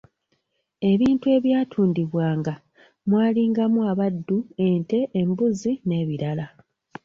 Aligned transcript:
"Ebintu 0.91 1.25
ebyatundibwanga 1.37 2.53
mwalingamu 3.09 3.79
abaddu, 3.91 4.37
ente, 4.67 4.99
embuzi 5.19 5.71
n’ebirala." 5.87 6.45